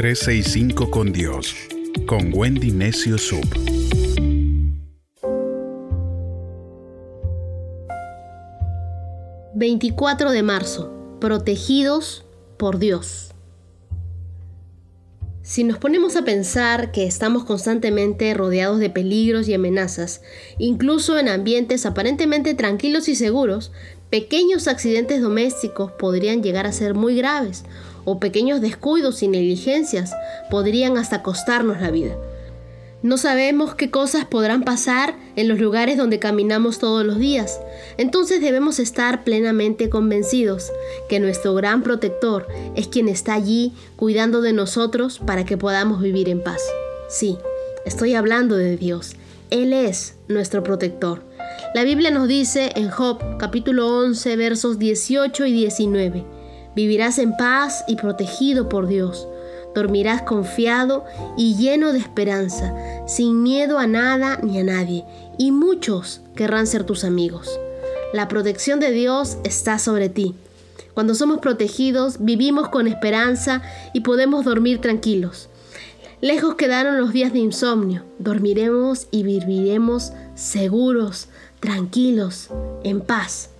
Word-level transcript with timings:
365 0.00 0.90
con 0.90 1.12
Dios, 1.12 1.54
con 2.06 2.32
Wendy 2.32 2.70
Necio 2.70 3.18
Sub. 3.18 3.44
...24 9.54 10.30
de 10.30 10.42
marzo... 10.42 10.90
...protegidos 11.20 12.24
por 12.56 12.78
Dios... 12.78 13.34
Si 15.42 15.64
nos 15.64 15.76
ponemos 15.76 16.16
a 16.16 16.24
pensar 16.24 16.92
que 16.92 17.04
estamos 17.04 17.44
constantemente 17.44 18.32
rodeados 18.32 18.78
de 18.78 18.88
peligros 18.88 19.48
y 19.48 19.54
amenazas, 19.54 20.22
incluso 20.58 21.18
en 21.18 21.28
ambientes 21.28 21.84
aparentemente 21.84 22.54
tranquilos 22.54 23.08
y 23.08 23.16
seguros, 23.16 23.72
pequeños 24.10 24.66
accidentes 24.66 25.20
domésticos 25.20 25.92
podrían 25.92 26.42
llegar 26.42 26.66
a 26.66 26.72
ser 26.72 26.94
muy 26.94 27.16
graves, 27.16 27.64
o 28.10 28.18
pequeños 28.18 28.60
descuidos 28.60 29.22
y 29.22 29.28
negligencias 29.28 30.12
podrían 30.50 30.98
hasta 30.98 31.22
costarnos 31.22 31.80
la 31.80 31.90
vida. 31.90 32.16
No 33.02 33.16
sabemos 33.16 33.74
qué 33.74 33.90
cosas 33.90 34.26
podrán 34.26 34.62
pasar 34.62 35.16
en 35.34 35.48
los 35.48 35.58
lugares 35.58 35.96
donde 35.96 36.18
caminamos 36.18 36.78
todos 36.78 37.06
los 37.06 37.18
días. 37.18 37.58
Entonces 37.96 38.42
debemos 38.42 38.78
estar 38.78 39.24
plenamente 39.24 39.88
convencidos 39.88 40.70
que 41.08 41.20
nuestro 41.20 41.54
gran 41.54 41.82
protector 41.82 42.46
es 42.74 42.88
quien 42.88 43.08
está 43.08 43.34
allí 43.34 43.72
cuidando 43.96 44.42
de 44.42 44.52
nosotros 44.52 45.18
para 45.18 45.46
que 45.46 45.56
podamos 45.56 46.02
vivir 46.02 46.28
en 46.28 46.42
paz. 46.42 46.60
Sí, 47.08 47.38
estoy 47.86 48.14
hablando 48.14 48.56
de 48.56 48.76
Dios. 48.76 49.12
Él 49.48 49.72
es 49.72 50.16
nuestro 50.28 50.62
protector. 50.62 51.22
La 51.74 51.84
Biblia 51.84 52.10
nos 52.10 52.28
dice 52.28 52.72
en 52.74 52.90
Job 52.90 53.38
capítulo 53.38 53.96
11 54.00 54.36
versos 54.36 54.78
18 54.78 55.46
y 55.46 55.52
19, 55.52 56.24
vivirás 56.80 57.18
en 57.18 57.36
paz 57.36 57.84
y 57.86 57.96
protegido 57.96 58.68
por 58.68 58.86
Dios 58.86 59.26
dormirás 59.74 60.22
confiado 60.22 61.04
y 61.36 61.56
lleno 61.56 61.92
de 61.92 61.98
esperanza, 61.98 62.74
sin 63.06 63.42
miedo 63.42 63.78
a 63.78 63.86
nada 63.86 64.38
ni 64.42 64.58
a 64.58 64.64
nadie, 64.64 65.04
y 65.38 65.52
muchos 65.52 66.20
querrán 66.34 66.66
ser 66.66 66.84
tus 66.84 67.04
amigos. 67.04 67.58
La 68.12 68.28
protección 68.28 68.80
de 68.80 68.90
Dios 68.90 69.38
está 69.44 69.78
sobre 69.78 70.08
ti. 70.08 70.34
Cuando 70.94 71.14
somos 71.14 71.38
protegidos, 71.38 72.16
vivimos 72.18 72.68
con 72.68 72.88
esperanza 72.88 73.62
y 73.94 74.00
podemos 74.00 74.44
dormir 74.44 74.80
tranquilos. 74.80 75.48
Lejos 76.20 76.56
quedaron 76.56 76.98
los 76.98 77.12
días 77.12 77.32
de 77.32 77.38
insomnio. 77.38 78.02
Dormiremos 78.18 79.06
y 79.10 79.22
viviremos 79.22 80.12
seguros, 80.34 81.28
tranquilos, 81.60 82.48
en 82.82 83.00
paz. 83.00 83.50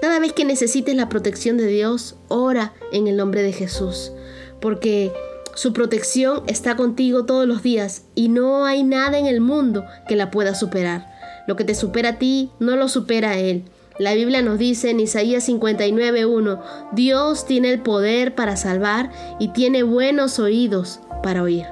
Cada 0.00 0.20
vez 0.20 0.32
que 0.32 0.44
necesites 0.44 0.94
la 0.94 1.08
protección 1.08 1.56
de 1.56 1.66
Dios, 1.66 2.16
ora 2.28 2.72
en 2.92 3.08
el 3.08 3.16
nombre 3.16 3.42
de 3.42 3.52
Jesús, 3.52 4.12
porque 4.60 5.12
su 5.54 5.72
protección 5.72 6.44
está 6.46 6.76
contigo 6.76 7.24
todos 7.24 7.48
los 7.48 7.64
días 7.64 8.04
y 8.14 8.28
no 8.28 8.64
hay 8.64 8.84
nada 8.84 9.18
en 9.18 9.26
el 9.26 9.40
mundo 9.40 9.84
que 10.06 10.14
la 10.14 10.30
pueda 10.30 10.54
superar. 10.54 11.08
Lo 11.48 11.56
que 11.56 11.64
te 11.64 11.74
supera 11.74 12.10
a 12.10 12.18
ti 12.18 12.52
no 12.60 12.76
lo 12.76 12.88
supera 12.88 13.30
a 13.30 13.38
Él. 13.38 13.64
La 13.98 14.14
Biblia 14.14 14.40
nos 14.42 14.58
dice 14.58 14.90
en 14.90 15.00
Isaías 15.00 15.48
59.1, 15.48 16.60
Dios 16.92 17.44
tiene 17.44 17.70
el 17.70 17.80
poder 17.82 18.36
para 18.36 18.56
salvar 18.56 19.10
y 19.40 19.48
tiene 19.48 19.82
buenos 19.82 20.38
oídos 20.38 21.00
para 21.24 21.42
oír. 21.42 21.66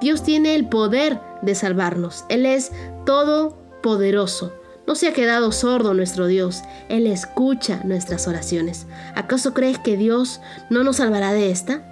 Dios 0.00 0.22
tiene 0.22 0.54
el 0.54 0.68
poder 0.68 1.18
de 1.42 1.56
salvarnos. 1.56 2.24
Él 2.28 2.46
es 2.46 2.70
todopoderoso. 3.04 4.52
No 4.86 4.94
se 4.94 5.08
ha 5.08 5.12
quedado 5.12 5.50
sordo 5.52 5.94
nuestro 5.94 6.26
Dios. 6.26 6.62
Él 6.88 7.06
escucha 7.06 7.80
nuestras 7.84 8.28
oraciones. 8.28 8.86
¿Acaso 9.14 9.52
crees 9.52 9.78
que 9.78 9.96
Dios 9.96 10.40
no 10.70 10.84
nos 10.84 10.96
salvará 10.96 11.32
de 11.32 11.50
esta? 11.50 11.82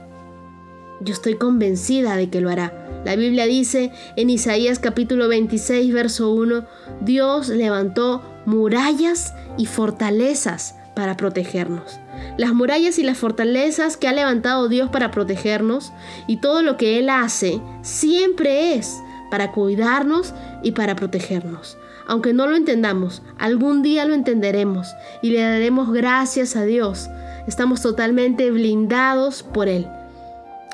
Yo 1.00 1.12
estoy 1.12 1.34
convencida 1.34 2.16
de 2.16 2.30
que 2.30 2.40
lo 2.40 2.50
hará. 2.50 3.02
La 3.04 3.16
Biblia 3.16 3.46
dice 3.46 3.92
en 4.16 4.30
Isaías 4.30 4.78
capítulo 4.78 5.28
26, 5.28 5.92
verso 5.92 6.32
1, 6.32 6.64
Dios 7.00 7.48
levantó 7.48 8.22
murallas 8.46 9.34
y 9.58 9.66
fortalezas 9.66 10.76
para 10.94 11.16
protegernos. 11.16 11.98
Las 12.38 12.54
murallas 12.54 12.98
y 12.98 13.02
las 13.02 13.18
fortalezas 13.18 13.96
que 13.96 14.06
ha 14.06 14.12
levantado 14.12 14.68
Dios 14.68 14.88
para 14.90 15.10
protegernos 15.10 15.92
y 16.28 16.36
todo 16.36 16.62
lo 16.62 16.76
que 16.76 16.98
Él 16.98 17.10
hace 17.10 17.60
siempre 17.82 18.74
es 18.74 18.96
para 19.30 19.50
cuidarnos 19.50 20.32
y 20.62 20.72
para 20.72 20.94
protegernos. 20.94 21.76
Aunque 22.06 22.32
no 22.32 22.46
lo 22.46 22.56
entendamos, 22.56 23.22
algún 23.38 23.82
día 23.82 24.04
lo 24.04 24.14
entenderemos 24.14 24.88
y 25.22 25.30
le 25.30 25.40
daremos 25.40 25.92
gracias 25.92 26.56
a 26.56 26.64
Dios. 26.64 27.08
Estamos 27.46 27.82
totalmente 27.82 28.50
blindados 28.50 29.42
por 29.42 29.68
Él. 29.68 29.86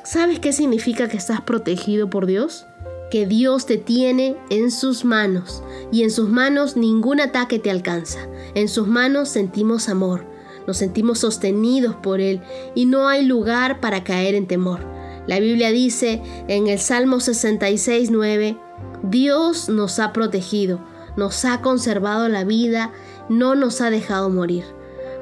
¿Sabes 0.04 0.40
qué 0.40 0.52
significa 0.52 1.08
que 1.08 1.16
estás 1.16 1.40
protegido 1.40 2.10
por 2.10 2.26
Dios? 2.26 2.66
Que 3.10 3.26
Dios 3.26 3.66
te 3.66 3.76
tiene 3.76 4.36
en 4.50 4.70
sus 4.70 5.04
manos 5.04 5.62
y 5.92 6.04
en 6.04 6.10
sus 6.10 6.28
manos 6.28 6.76
ningún 6.76 7.20
ataque 7.20 7.58
te 7.58 7.70
alcanza. 7.70 8.20
En 8.54 8.68
sus 8.68 8.86
manos 8.86 9.28
sentimos 9.28 9.88
amor, 9.88 10.24
nos 10.66 10.78
sentimos 10.78 11.18
sostenidos 11.18 11.96
por 11.96 12.20
Él 12.20 12.40
y 12.74 12.86
no 12.86 13.08
hay 13.08 13.24
lugar 13.24 13.80
para 13.80 14.04
caer 14.04 14.34
en 14.34 14.46
temor. 14.46 14.80
La 15.26 15.38
Biblia 15.38 15.70
dice 15.70 16.22
en 16.48 16.66
el 16.66 16.78
Salmo 16.78 17.20
66, 17.20 18.10
9, 18.10 18.56
Dios 19.02 19.68
nos 19.68 19.98
ha 19.98 20.12
protegido, 20.12 20.80
nos 21.20 21.44
ha 21.44 21.60
conservado 21.60 22.28
la 22.28 22.44
vida, 22.44 22.92
no 23.28 23.54
nos 23.54 23.82
ha 23.82 23.90
dejado 23.90 24.30
morir. 24.30 24.64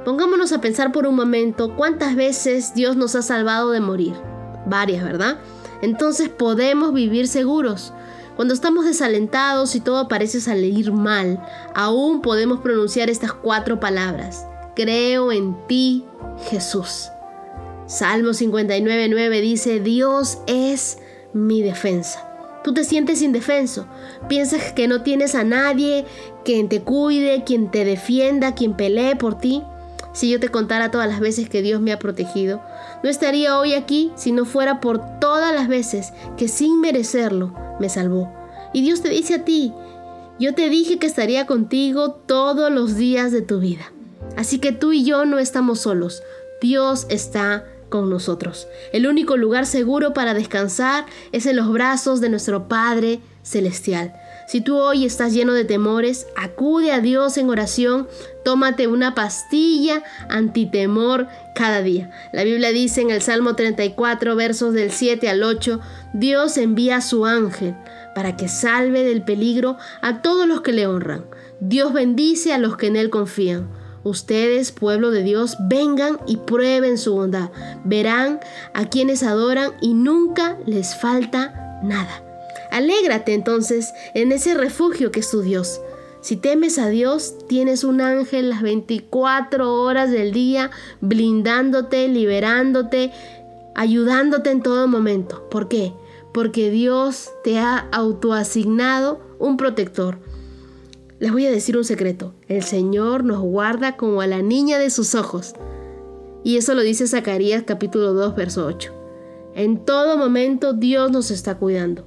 Pongámonos 0.04 0.52
a 0.52 0.60
pensar 0.60 0.92
por 0.92 1.08
un 1.08 1.16
momento 1.16 1.74
cuántas 1.74 2.14
veces 2.14 2.72
Dios 2.72 2.96
nos 2.96 3.16
ha 3.16 3.22
salvado 3.22 3.72
de 3.72 3.80
morir 3.80 4.14
varias, 4.64 5.02
¿verdad? 5.02 5.38
Entonces 5.82 6.28
podemos 6.28 6.94
vivir 6.94 7.26
seguros. 7.26 7.92
Cuando 8.36 8.54
estamos 8.54 8.84
desalentados 8.84 9.74
y 9.74 9.80
todo 9.80 10.06
parece 10.06 10.40
salir 10.40 10.92
mal, 10.92 11.44
aún 11.74 12.22
podemos 12.22 12.60
pronunciar 12.60 13.10
estas 13.10 13.32
cuatro 13.32 13.80
palabras. 13.80 14.46
Creo 14.76 15.32
en 15.32 15.56
ti, 15.66 16.04
Jesús. 16.48 17.08
Salmo 17.86 18.30
59.9 18.30 19.40
dice, 19.40 19.80
Dios 19.80 20.38
es 20.46 20.98
mi 21.32 21.60
defensa. 21.60 22.27
Tú 22.64 22.74
te 22.74 22.84
sientes 22.84 23.22
indefenso, 23.22 23.86
piensas 24.28 24.72
que 24.72 24.88
no 24.88 25.02
tienes 25.02 25.34
a 25.34 25.44
nadie 25.44 26.04
quien 26.44 26.68
te 26.68 26.82
cuide, 26.82 27.44
quien 27.44 27.70
te 27.70 27.84
defienda, 27.84 28.54
quien 28.54 28.74
pelee 28.74 29.16
por 29.16 29.38
ti. 29.38 29.62
Si 30.12 30.28
yo 30.28 30.40
te 30.40 30.48
contara 30.48 30.90
todas 30.90 31.08
las 31.08 31.20
veces 31.20 31.48
que 31.48 31.62
Dios 31.62 31.80
me 31.80 31.92
ha 31.92 31.98
protegido, 31.98 32.60
no 33.02 33.08
estaría 33.08 33.58
hoy 33.58 33.74
aquí 33.74 34.10
si 34.16 34.32
no 34.32 34.44
fuera 34.44 34.80
por 34.80 35.20
todas 35.20 35.54
las 35.54 35.68
veces 35.68 36.12
que 36.36 36.48
sin 36.48 36.80
merecerlo 36.80 37.54
me 37.78 37.88
salvó. 37.88 38.32
Y 38.72 38.82
Dios 38.82 39.00
te 39.00 39.10
dice 39.10 39.34
a 39.34 39.44
ti, 39.44 39.72
yo 40.40 40.54
te 40.54 40.68
dije 40.68 40.98
que 40.98 41.06
estaría 41.06 41.46
contigo 41.46 42.12
todos 42.12 42.72
los 42.72 42.96
días 42.96 43.32
de 43.32 43.42
tu 43.42 43.60
vida. 43.60 43.92
Así 44.36 44.58
que 44.58 44.72
tú 44.72 44.92
y 44.92 45.04
yo 45.04 45.24
no 45.24 45.38
estamos 45.38 45.80
solos. 45.80 46.22
Dios 46.60 47.06
está 47.08 47.64
con 47.88 48.10
nosotros. 48.10 48.68
El 48.92 49.06
único 49.06 49.36
lugar 49.36 49.66
seguro 49.66 50.12
para 50.12 50.34
descansar 50.34 51.06
es 51.32 51.46
en 51.46 51.56
los 51.56 51.72
brazos 51.72 52.20
de 52.20 52.28
nuestro 52.28 52.68
Padre 52.68 53.20
Celestial. 53.42 54.12
Si 54.48 54.62
tú 54.62 54.78
hoy 54.78 55.04
estás 55.04 55.34
lleno 55.34 55.52
de 55.52 55.64
temores, 55.64 56.26
acude 56.34 56.90
a 56.90 57.00
Dios 57.00 57.36
en 57.36 57.50
oración, 57.50 58.08
tómate 58.44 58.86
una 58.86 59.14
pastilla 59.14 60.02
antitemor 60.30 61.28
cada 61.54 61.82
día. 61.82 62.10
La 62.32 62.44
Biblia 62.44 62.70
dice 62.70 63.02
en 63.02 63.10
el 63.10 63.20
Salmo 63.20 63.56
34, 63.56 64.36
versos 64.36 64.72
del 64.72 64.90
7 64.90 65.28
al 65.28 65.42
8, 65.42 65.80
Dios 66.14 66.56
envía 66.56 66.96
a 66.96 67.02
su 67.02 67.26
ángel 67.26 67.74
para 68.14 68.36
que 68.36 68.48
salve 68.48 69.04
del 69.04 69.22
peligro 69.22 69.76
a 70.00 70.22
todos 70.22 70.48
los 70.48 70.62
que 70.62 70.72
le 70.72 70.86
honran. 70.86 71.26
Dios 71.60 71.92
bendice 71.92 72.54
a 72.54 72.58
los 72.58 72.76
que 72.76 72.86
en 72.86 72.96
él 72.96 73.10
confían. 73.10 73.68
Ustedes, 74.04 74.72
pueblo 74.72 75.10
de 75.10 75.22
Dios, 75.22 75.56
vengan 75.68 76.18
y 76.26 76.36
prueben 76.38 76.98
su 76.98 77.14
bondad. 77.14 77.50
Verán 77.84 78.40
a 78.74 78.88
quienes 78.88 79.22
adoran 79.22 79.72
y 79.80 79.94
nunca 79.94 80.56
les 80.66 80.94
falta 80.96 81.80
nada. 81.82 82.24
Alégrate 82.70 83.34
entonces 83.34 83.92
en 84.14 84.32
ese 84.32 84.54
refugio 84.54 85.10
que 85.10 85.20
es 85.20 85.30
tu 85.30 85.42
Dios. 85.42 85.80
Si 86.20 86.36
temes 86.36 86.78
a 86.78 86.88
Dios, 86.88 87.36
tienes 87.48 87.84
un 87.84 88.00
ángel 88.00 88.50
las 88.50 88.62
24 88.62 89.74
horas 89.74 90.10
del 90.10 90.32
día 90.32 90.70
blindándote, 91.00 92.08
liberándote, 92.08 93.12
ayudándote 93.74 94.50
en 94.50 94.62
todo 94.62 94.88
momento. 94.88 95.48
¿Por 95.48 95.68
qué? 95.68 95.92
Porque 96.34 96.70
Dios 96.70 97.30
te 97.44 97.58
ha 97.58 97.88
autoasignado 97.92 99.20
un 99.38 99.56
protector. 99.56 100.18
Les 101.20 101.32
voy 101.32 101.46
a 101.46 101.50
decir 101.50 101.76
un 101.76 101.84
secreto. 101.84 102.34
El 102.46 102.62
Señor 102.62 103.24
nos 103.24 103.40
guarda 103.40 103.96
como 103.96 104.20
a 104.20 104.26
la 104.26 104.40
niña 104.40 104.78
de 104.78 104.90
sus 104.90 105.16
ojos. 105.16 105.54
Y 106.44 106.56
eso 106.56 106.74
lo 106.74 106.82
dice 106.82 107.08
Zacarías 107.08 107.64
capítulo 107.64 108.14
2, 108.14 108.36
verso 108.36 108.66
8. 108.66 108.92
En 109.54 109.84
todo 109.84 110.16
momento 110.16 110.74
Dios 110.74 111.10
nos 111.10 111.32
está 111.32 111.56
cuidando. 111.58 112.04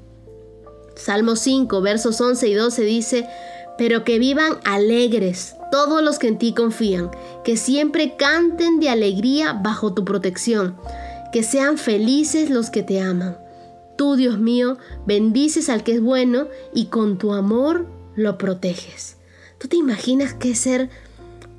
Salmo 0.96 1.36
5, 1.36 1.82
versos 1.82 2.22
11 2.22 2.48
y 2.48 2.54
12 2.54 2.84
dice, 2.84 3.28
pero 3.78 4.06
que 4.06 4.20
vivan 4.20 4.54
alegres 4.64 5.56
todos 5.72 6.02
los 6.02 6.18
que 6.18 6.28
en 6.28 6.38
ti 6.38 6.54
confían, 6.54 7.12
que 7.44 7.58
siempre 7.58 8.16
canten 8.16 8.80
de 8.80 8.90
alegría 8.90 9.54
bajo 9.54 9.94
tu 9.94 10.06
protección, 10.06 10.78
que 11.34 11.44
sean 11.44 11.78
felices 11.78 12.50
los 12.50 12.70
que 12.70 12.84
te 12.84 13.02
aman, 13.02 13.38
tú, 13.98 14.16
Dios 14.16 14.40
mío, 14.40 14.78
bendices 15.06 15.70
al 15.70 15.84
que 15.84 15.94
es 15.94 16.02
bueno 16.02 16.48
y 16.74 16.86
con 16.86 17.18
tu 17.18 17.34
amor 17.34 17.88
lo 18.16 18.38
proteges. 18.38 19.18
¿Tú 19.58 19.68
te 19.68 19.78
imaginas 19.78 20.34
qué 20.34 20.52
es 20.52 20.60
ser 20.60 20.90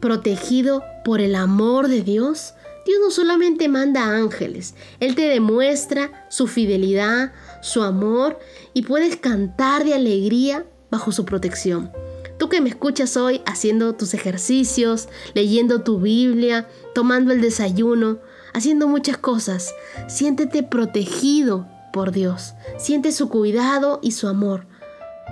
protegido 0.01 0.83
por 1.05 1.21
el 1.21 1.35
amor 1.35 1.89
de 1.89 2.03
Dios? 2.03 2.55
Dios 2.85 2.99
no 3.01 3.11
solamente 3.11 3.69
manda 3.69 4.17
ángeles, 4.17 4.75
Él 4.99 5.15
te 5.15 5.29
demuestra 5.29 6.27
su 6.29 6.49
fidelidad, 6.49 7.33
su 7.61 7.83
amor 7.83 8.41
y 8.75 8.83
puedes 8.83 9.17
cantar 9.17 9.85
de 9.85 9.95
alegría 9.95 10.67
bajo 10.91 11.13
su 11.13 11.25
protección. 11.25 11.93
Tú 12.39 12.49
que 12.49 12.61
me 12.61 12.71
escuchas 12.71 13.17
hoy 13.17 13.41
haciendo 13.47 13.95
tus 13.95 14.15
ejercicios, 14.15 15.09
leyendo 15.35 15.83
tu 15.83 16.01
Biblia, 16.01 16.67
tomando 16.93 17.33
el 17.33 17.41
desayuno, 17.41 18.19
haciendo 18.53 18.89
muchas 18.89 19.17
cosas, 19.17 19.73
siéntete 20.09 20.65
protegido 20.65 21.69
por 21.93 22.11
Dios. 22.11 22.55
Siente 22.79 23.13
su 23.13 23.29
cuidado 23.29 24.01
y 24.03 24.13
su 24.13 24.27
amor. 24.27 24.67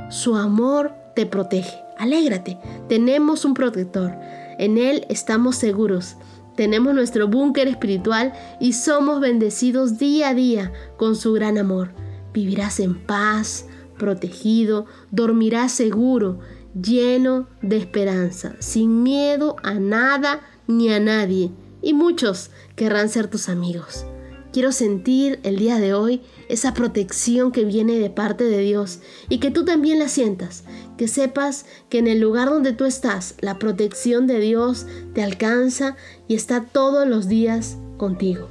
Su 0.08 0.36
amor 0.36 0.92
te 1.14 1.26
protege. 1.26 1.78
Alégrate, 1.98 2.58
tenemos 2.88 3.44
un 3.44 3.54
protector. 3.54 4.12
En 4.58 4.78
Él 4.78 5.06
estamos 5.08 5.56
seguros. 5.56 6.16
Tenemos 6.56 6.94
nuestro 6.94 7.28
búnker 7.28 7.68
espiritual 7.68 8.32
y 8.60 8.72
somos 8.72 9.20
bendecidos 9.20 9.98
día 9.98 10.30
a 10.30 10.34
día 10.34 10.72
con 10.96 11.16
su 11.16 11.32
gran 11.32 11.58
amor. 11.58 11.92
Vivirás 12.34 12.80
en 12.80 12.94
paz, 13.06 13.66
protegido, 13.98 14.86
dormirás 15.10 15.72
seguro 15.72 16.40
lleno 16.74 17.48
de 17.62 17.76
esperanza, 17.76 18.54
sin 18.58 19.02
miedo 19.02 19.56
a 19.62 19.74
nada 19.74 20.40
ni 20.66 20.92
a 20.92 21.00
nadie, 21.00 21.50
y 21.82 21.94
muchos 21.94 22.50
querrán 22.76 23.08
ser 23.08 23.28
tus 23.28 23.48
amigos. 23.48 24.04
Quiero 24.52 24.72
sentir 24.72 25.38
el 25.44 25.56
día 25.56 25.78
de 25.78 25.94
hoy 25.94 26.22
esa 26.48 26.74
protección 26.74 27.52
que 27.52 27.64
viene 27.64 28.00
de 28.00 28.10
parte 28.10 28.44
de 28.44 28.58
Dios 28.58 28.98
y 29.28 29.38
que 29.38 29.52
tú 29.52 29.64
también 29.64 30.00
la 30.00 30.08
sientas, 30.08 30.64
que 30.98 31.06
sepas 31.06 31.66
que 31.88 31.98
en 31.98 32.08
el 32.08 32.18
lugar 32.18 32.48
donde 32.48 32.72
tú 32.72 32.84
estás, 32.84 33.36
la 33.40 33.60
protección 33.60 34.26
de 34.26 34.40
Dios 34.40 34.86
te 35.14 35.22
alcanza 35.22 35.96
y 36.26 36.34
está 36.34 36.64
todos 36.64 37.06
los 37.06 37.28
días 37.28 37.76
contigo. 37.96 38.48